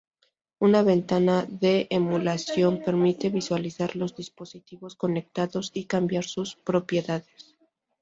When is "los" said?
3.95-4.15